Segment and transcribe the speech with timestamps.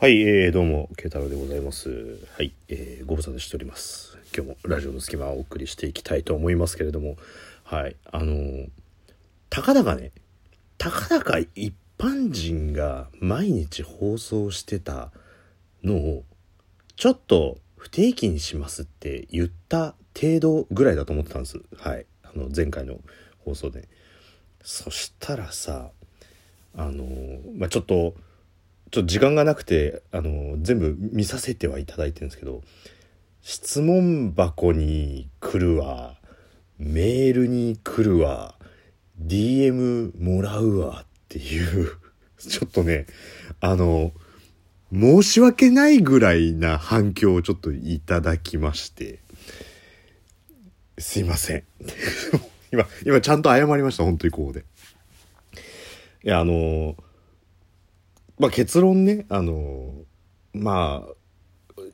[0.00, 2.20] はい、えー、どうも、慶太郎でございます。
[2.36, 4.16] はい、えー、ご無沙汰しております。
[4.32, 7.16] 今日もラジオの隙間をお送りしていきたいと思いますけれども、
[7.64, 8.68] はい、あのー、
[9.50, 10.12] たかだかね、
[10.78, 15.10] たかだか一般人が毎日放送してた
[15.82, 16.22] のを、
[16.94, 21.60] ちょっと不定期にしますって言った程度ぐらいだと思ってたんです。
[21.76, 23.00] はい、あの、前回の
[23.40, 23.88] 放送で。
[24.62, 25.90] そしたらさ、
[26.76, 28.14] あのー、まあ、ちょっと、
[28.90, 32.62] ちょっと時間がなくてあの全部見させてはいただいてるんですけど
[33.42, 36.16] 質問箱に来るわ
[36.78, 38.54] メールに来るわ
[39.20, 41.90] DM もらうわっていう
[42.38, 43.06] ちょっとね
[43.60, 44.12] あの
[44.92, 49.18] 申し訳ないぐらいな反響をちょっといただきまして
[50.98, 51.64] すいません。
[52.72, 54.64] 今今ちゃんと謝りました本当にここで。
[56.24, 56.96] いやあの
[58.38, 59.92] まあ結論ね、あの、
[60.52, 61.14] まあ、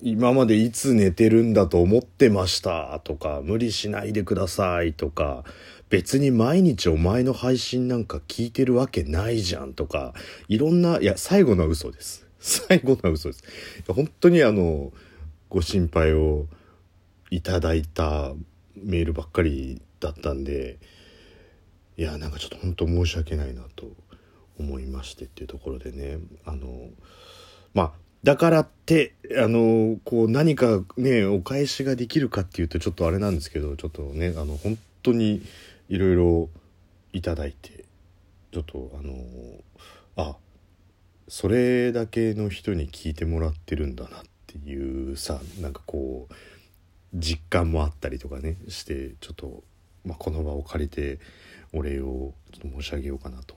[0.02, 5.44] 今までいつ寝てるんだと思ってましたとか、無理しないでくださいとか、
[5.88, 10.12] 別に毎日お前の配信なんか聞いてるわけないじゃんとか、
[10.48, 12.27] いろんな、いや、最後の嘘です。
[12.38, 13.44] 最後の嘘です。
[13.88, 14.92] 本当にあの、
[15.48, 16.47] ご心配を
[17.30, 18.32] いただいた
[18.76, 20.78] メールばっかりだったんで、
[21.97, 23.86] いや、なんかちょっと本当申し訳ないなと
[24.58, 26.88] 思いましてっていうところでねあの
[27.72, 35.42] まあだからってあのこう何かねお返しができるかっていうとちょっとあれなんですけどちょっとねあの本当に
[35.88, 36.48] いろいろ
[37.12, 37.84] いただいて
[38.52, 39.14] ちょっとあの
[40.16, 40.36] あ
[41.28, 46.34] それだけの人に聞いてもらってるんだなっていうさなんかこう
[47.14, 49.62] 実感もあったりとかねしてちょっと、
[50.05, 51.19] まあ、この場を借りて
[51.72, 53.56] お礼をちょっと申し上げようかなと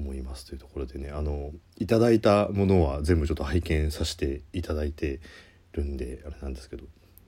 [0.00, 5.20] 思いますというところでねあのいただいたものは全部ちょっと拝見させていただいて
[5.72, 6.84] るんであれなんですけど。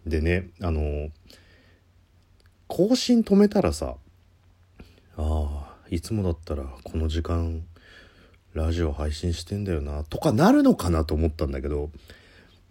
[0.07, 1.11] でねあの
[2.67, 3.95] 更新止めたらさ
[5.17, 7.63] ああいつもだったらこの時間
[8.55, 11.91] ラジオ配信してんだよなとかなるのかなと思ったんだけど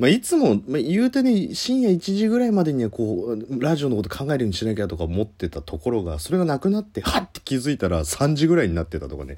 [0.01, 9.37] まあ、いつも、まあ、言うてね、深夜1時ぐらいまでにはこう、ラジオのこと考えるようにしなきゃとか思ってたところが、それがなくなって、はって気づいたら3時ぐらいになってたとかね。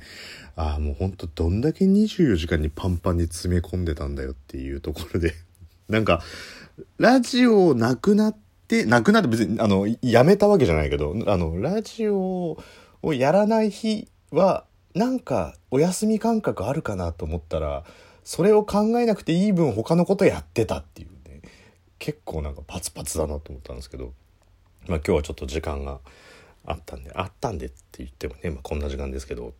[0.55, 5.33] ああ、もうほんとどんだけ24時間にパンパンに詰め込んでたんだよっていうところで。
[5.89, 6.23] なんか、
[6.97, 8.37] ラジオなくなっ
[8.69, 12.57] て、なくなって別に、あの、やめたわけじゃないけど、あの、ラジオ
[13.01, 14.63] をやらない日は、
[14.95, 17.83] なんかお休み感覚あるかなと思ったら、
[18.23, 21.41] それを考えなくていい分他のことやってたっていうね。
[21.99, 24.13] 結構なんかパツパツだなと思ったんですけど。
[24.87, 25.99] まあ今日はちょっと時間が
[26.65, 29.53] あったんであったんでって言ってもね、まあ、こんな時間ですけど、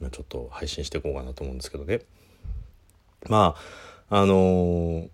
[0.00, 2.00] まあ、ちょっと配信していこうかなと思うんですけどね。
[3.28, 3.54] ま
[4.08, 5.08] ああのー、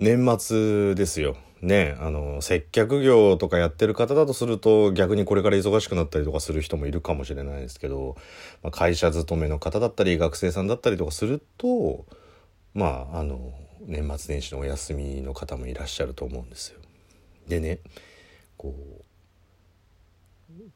[0.00, 1.36] 年末ですよ。
[1.62, 8.16] ねあの接客業とかやってる方だとすると逆にこれから忙しくなったりとかする人もいるかもしれないですけど、
[8.62, 12.06] まあ、会社勤めの方だったり学生さんだったりとかすると
[12.74, 13.52] まああの
[13.86, 16.80] 年末年始のお休みの方もいらっしゃると思うんですよ。
[17.48, 17.78] でね
[18.56, 19.04] こう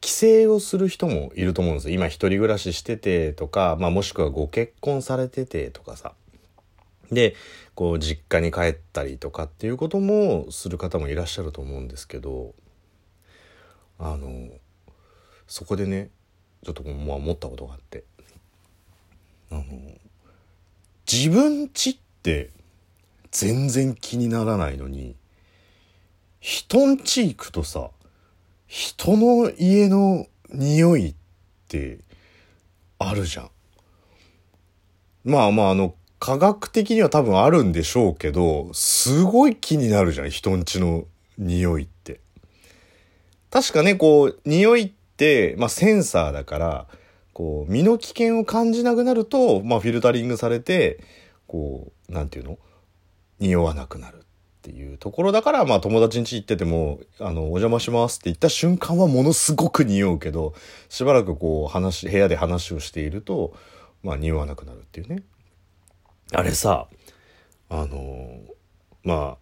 [0.00, 0.10] 帰
[0.44, 1.94] 省をする人もいると思うんですよ。
[1.94, 6.14] 今一人暮らししててとか、まあ、もしくはご結婚されててとかさ。
[7.10, 7.34] で
[7.74, 12.54] こう実家に帰ったりとかっていうこともする方もいらっしゃると思うんですけど
[13.98, 14.48] あの
[15.46, 16.10] そこでね
[16.64, 18.04] ちょっとまあ思ったことがあって
[19.50, 19.64] あの
[21.10, 22.50] 自分ちって
[23.30, 25.16] 全然気にならないのに
[26.40, 27.90] 人んち行くとさ
[28.66, 31.14] 人の家の匂いっ
[31.68, 31.98] て
[32.98, 33.50] あるじゃん。
[35.24, 41.04] まあまああの科学的には多分あるんでしょうけど、すごい気になるじゃん、人んちの
[41.36, 42.20] 匂いって。
[43.50, 46.86] 確かね、こう、匂いって、まあセンサーだから、
[47.34, 51.04] こう、身の危険を感じなくなると、まあフィルタリングされて、
[51.46, 52.58] こう、なんていうの？
[53.38, 54.20] 匂わなくなるっ
[54.62, 60.54] ていうところだから、まあ友達ん家行ってても、あの、お邪魔しますって言った瞬間はものすごく匂うけど、
[60.88, 63.52] しばらくこう話、部屋で話をしていると、
[64.02, 65.22] まあ匂わなくなるっていうね。
[66.32, 66.88] あれさ
[67.68, 68.40] あの
[69.02, 69.38] まあ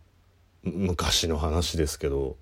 [0.62, 2.36] 昔の話ですけど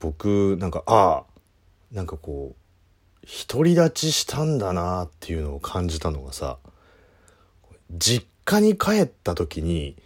[0.00, 1.34] 僕なんかああ
[1.92, 6.58] なんかこう独り立ちしたんだなっていうのを感じたのがさ
[7.90, 9.96] 実家に帰った時に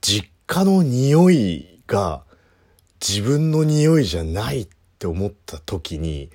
[0.00, 2.22] 実家の匂いが
[3.00, 4.68] 自分の匂いじゃないっ
[4.98, 6.30] て思った時に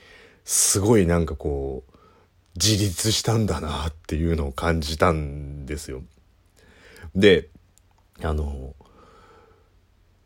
[0.45, 1.90] すごいなんかこう
[2.55, 6.03] 自立したんだなっていうのを感じたんですよ。
[7.15, 7.49] で、
[8.21, 8.75] あの、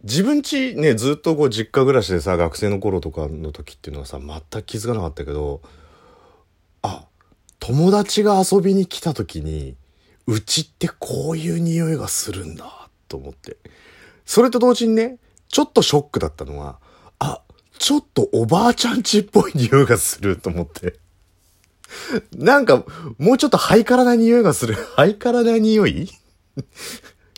[0.03, 5.61] 自分ちね、ずっとこう実家暮らしでさ、学生の頃とかの時っていうのはさ、全く気づかなかったけど、
[6.81, 7.05] あ、
[7.59, 9.75] 友達が遊びに来た時に、
[10.27, 13.57] うちってこういう匂いがするんだ、と思って。
[14.25, 15.17] それと同時にね、
[15.47, 16.79] ちょっとショックだったのは、
[17.19, 17.41] あ、
[17.77, 20.99] ちょっとおばあちゃんちっぽい匂いがすると思って。
[22.35, 22.83] なんか、
[23.17, 24.75] もうちょっとハイカラな匂いがする。
[24.95, 26.09] ハイカラな匂い？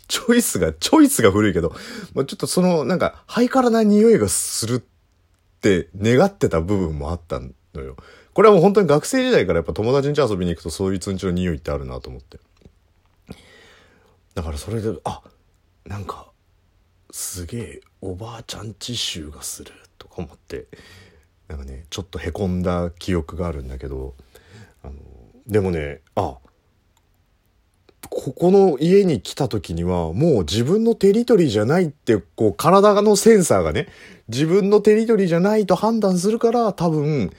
[0.08, 1.74] チョイスが、チョイスが古いけど、
[2.14, 7.96] まあ、ちょっとその、なんか、ハイカラな匂いがするって願ってた部分もあったのよ。
[8.32, 12.38] これはもう本当に学生時代からやっぱ友達ん家遊びに行くとそういうつんちの匂いってあるなと思って。
[14.34, 15.22] だからそれで、あ、
[15.84, 16.30] なんか、
[17.10, 20.66] すげえおばあちゃんち臭がするとか思って、
[21.48, 24.14] なんかね、ちょっとへこんだ記憶があるんだけど、
[24.82, 24.94] あの、
[25.46, 26.38] でもね、あ、
[28.10, 33.88] ここの家に来た時にはもう自分のテリトリーじゃないってこう体のセンサーがね
[34.28, 37.30] 自分のテリトリーじゃないと判断するから多分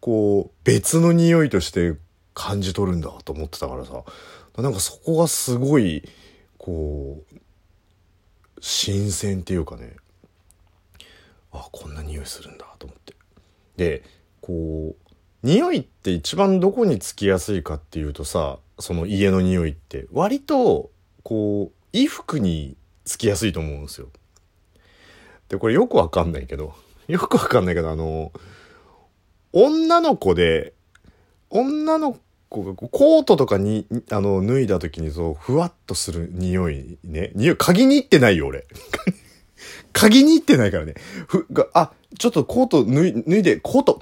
[0.00, 1.96] こう別の匂いとして
[2.34, 4.04] 感じ取るんだと思ってたからさ。
[4.62, 6.02] なんかそこがすごい
[6.56, 7.36] こう
[8.60, 9.94] 新鮮っていうかね
[11.52, 13.14] あこんな匂いするんだと思って。
[13.76, 14.02] で
[14.40, 15.07] こう
[15.42, 20.90] 匂いって一番どこにつきやすいかっていうとさその家の匂いって割と
[21.22, 24.08] こう衣服につきやすいと思うんですよ。
[25.48, 26.74] でこれよくわかんないけど
[27.08, 28.32] よくわかんないけどあの
[29.52, 30.74] 女の子で
[31.50, 32.18] 女の
[32.48, 38.66] 子がコートとかにあの脱いだ時にそうふわっとする匂いね匂い嗅ぎに行ってないよ俺
[40.10, 40.94] ぎに行ってないからね
[41.26, 43.98] ふがあちょっとコート脱い脱いでコート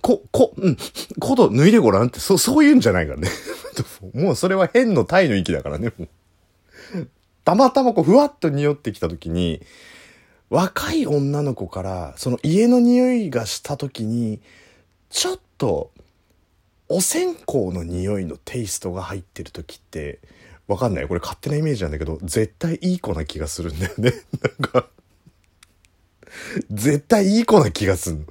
[0.00, 0.76] こ、こ、うん、
[1.18, 3.28] コート脱いでごらんって、そ、そういうんじゃないからね。
[4.14, 7.08] もうそれは変の体の息だからね、もう。
[7.44, 9.62] たまたまこう、ふわっと匂ってきた時に、
[10.48, 14.40] 若い女の子から、その家の匂いがした時に、
[15.10, 15.90] ちょっと、
[16.88, 20.18] お線香の匂いのテイストが入ってる時って、
[20.70, 21.08] わかんない。
[21.08, 24.12] これ勝手なイメージなんだけど、絶対いい子な気がするんだよね。
[24.60, 24.88] なんか
[26.70, 28.24] 絶対いい子な気がするの。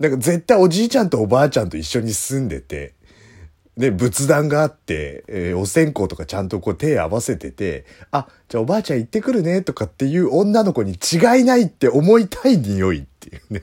[0.00, 2.94] だか絶対おじいちゃんとおばあちゃんと一緒に住んでて、
[3.76, 13.62] で、仏壇があって、えー、お線香とかちゃんとこう手合わせてて、あ、じゃあおばあちゃん行ってくるねとかっていう女の子に違いないって思いたい匂いっていうね。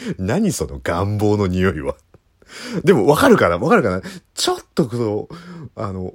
[0.18, 1.96] 何その願望の匂いは。
[2.84, 3.58] でもわかるかな？
[3.58, 4.02] わかるかな？
[4.34, 5.28] ちょっとこの、
[5.74, 6.12] あの、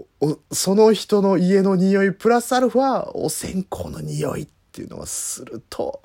[0.51, 6.01] その人の家の匂いプラスアルファお線香の匂いっていうのはすると、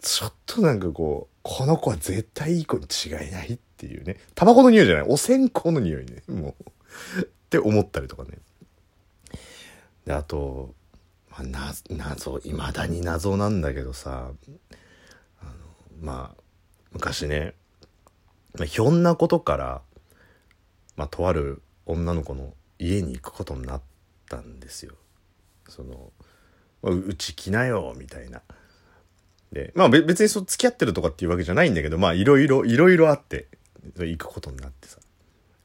[0.00, 4.16] ちょっとなんかこう、この子は絶対いい子に違いないっていうね。
[4.34, 5.04] タバコの匂いじゃない？
[5.08, 6.22] お線香の匂いね。
[6.28, 6.54] も
[7.16, 8.38] うって思ったりとかね。
[10.06, 10.74] で、あと、
[11.30, 14.30] まあ、な、謎、未だに謎なんだけどさ、
[15.40, 15.50] あの、
[16.00, 16.42] まあ、
[16.92, 17.54] 昔ね、
[18.54, 19.82] まあ、ひょんなことから、
[20.96, 23.82] まあ、とある女の子の家に行くことになっ
[24.28, 24.94] たんですよ。
[25.68, 26.12] その、
[26.82, 28.42] まあうち来なよ、みたいな。
[29.52, 33.48] で、まあ別にそう付き合ってるとかっていうわけじゃないんだけど、まあいろいろ、いろいろあって、
[33.96, 34.98] 行くことになってさ。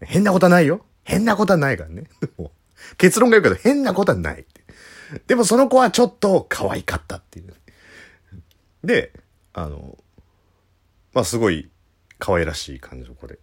[0.01, 2.03] 変なことはないよ変なことはないからね。
[2.97, 4.63] 結論が言うけど変なことはないって。
[5.25, 7.53] でもその子はちょっと可愛かったっていう。
[8.83, 9.13] で、
[9.53, 9.97] あの、
[11.13, 11.69] まあすごい
[12.19, 13.39] 可愛らしい感じの子で。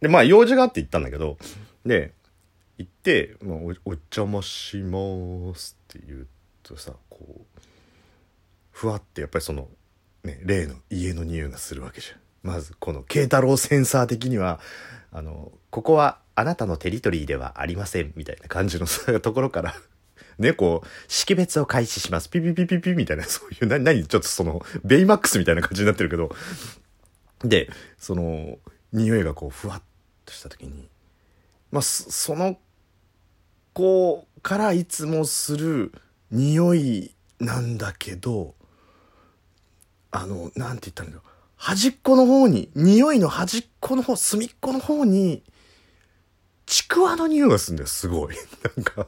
[0.00, 1.38] で、まあ用事があって行ったんだけど、
[1.84, 2.14] で、
[2.78, 6.28] 行って、まあ、おお邪魔しますって言う
[6.62, 7.60] とさ、こう、
[8.70, 9.68] ふわってやっぱりその
[10.24, 12.18] ね、例の家の匂いがするわけじゃん。
[12.42, 14.60] まず、この慶太郎センサー的には、
[15.12, 18.86] あの、ここはあなたのテリトリーではありません、みたいな感じの
[19.20, 19.74] ところから
[20.38, 22.30] ね、こう、識別を開始します。
[22.30, 26.34] ピピピピピみたいな、そういう、な、何、ちょっとその、ベイマックスみたいな感じになってるけど、
[27.44, 28.58] で、その、
[28.92, 29.82] 匂いがこう、ふわっ
[30.24, 30.88] とした時に、
[31.70, 32.58] まあ、その
[33.72, 35.92] 子からいつもする
[36.30, 38.54] 匂いなんだけど、
[40.10, 41.22] あの、なんて言ったんだろう。
[41.56, 45.42] 端っこの方に、匂いの端っこの方、隅っこの方に、
[46.66, 48.36] ちくわの匂いがするんだよ、すごい。
[48.76, 49.06] なんか、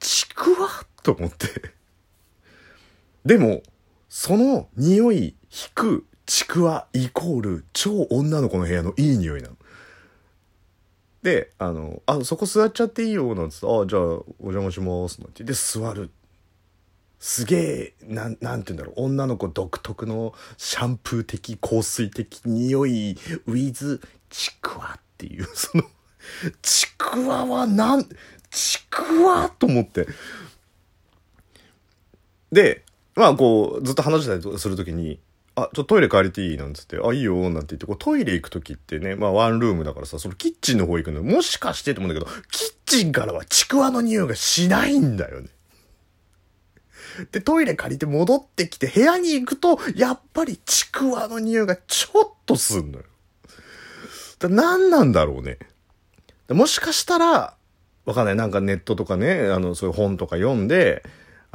[0.00, 0.68] ちくわ？
[1.02, 1.74] と思って。
[3.24, 3.62] でも、
[4.08, 9.56] その匂い引くちくわイコール超女の子の部屋のいい匂いなの。
[11.22, 16.10] で、あの、あ、そこ座っちゃっていいよ、なんつって、あ、じゃあ、お邪魔します、なんて言って座る。
[17.18, 25.84] すげえ、なん、なんて言うんだろう、女の子独特のシャンプー的、香水的匂い、ウィズ、ちくわっていう、 その、
[26.60, 28.06] ちくわはなん、
[28.50, 30.06] ちくわと思って。
[32.52, 32.84] で、
[33.14, 35.18] まあこう、ずっと話したりするときに、
[35.56, 36.56] あ、ちょっとトイレ帰りていい？
[36.58, 45.48] なんつって、あ、いいよ、なんて言って、こうトイレ行くときってね、まあワンルームだからさ、そのキッチンの方行くのもしかしてと思うんだけど、キッチンからはちくわの匂いがしないんだよね。
[47.32, 53.04] で、トイレ借りて戻ってきて部屋に行くと、やっぱりちくわの匂いがちょっとすんのよ。
[54.38, 55.58] だ何なんだろうね。
[56.50, 57.56] もしかしたら、
[58.04, 58.36] わかんない。
[58.36, 61.02] なんかネットとかね、あの、そういう本とか読んで、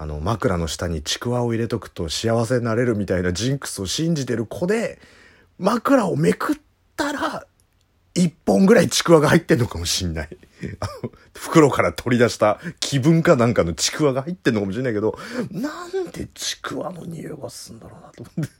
[0.02, 5.00] あの、枕の下にちくわを入れとくと幸せになれるみたいなジンクスを信じてる子で、
[5.60, 6.56] 枕をめくっ
[6.98, 7.46] たら、
[8.16, 10.30] 一本ぐらいちくわが入ってんのかもしんない。
[11.38, 15.20] 袋から取り出した気分かなんかのちくわが入ってんのかもしんないけど、
[15.52, 18.54] なんでちくわの匂いがすんだろうなと思って。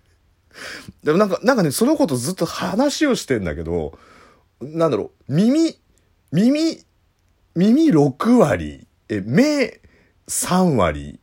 [1.04, 3.98] でもなんか、なんかね、その子とずっと話をしてんだけど、
[4.62, 5.76] なんだろう、耳、
[6.32, 6.86] 耳、
[7.56, 9.81] 耳6割、え、目
[10.28, 11.20] 3割、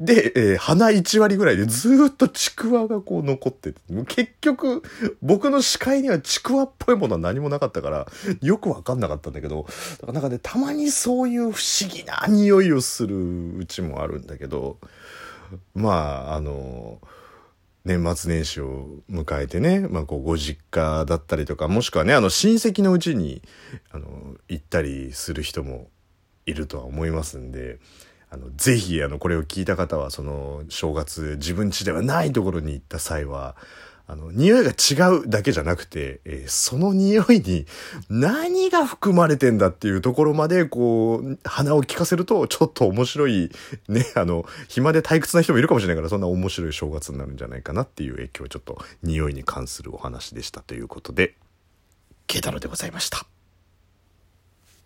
[0.00, 4.82] で、えー、鼻1割ぐらいでずっとちくわがこう残ってて、結局、
[5.20, 8.06] 僕の視界にはちくわっぽいものは何もなかったから、
[8.40, 14.78] よくわかんなかったんだけど、だからなんかね、たまにそういう不思議な匂いをするうちもあるんだけど、
[15.74, 16.98] まあ、あの、
[17.84, 23.42] 年末年始を迎えてね、まあ、こう、ご実家だったりとか、もしくはね、あの、親戚のうちに、
[23.90, 25.88] あの、行ったりする人も
[26.46, 27.78] いるとは思いますんで、
[28.30, 33.56] あの、ぜひ、あの、これを聞いた方は、その、正月、自分家ではないところに行った際は、
[34.06, 37.66] あの、匂いが違うだけじゃなくて、えー、その匂いに
[38.08, 43.50] 何が含まれてんだっていうところまで、こう、鼻を利かせると、ちょっと面白い、
[43.88, 51.34] ね、あの、暇で退屈な人もいるかもしれないから、そんな面白い正月になるんじゃないかなっていう影響、ちょっと匂いに関するお話でしたということで、
[52.26, 53.26] ケタロでございました。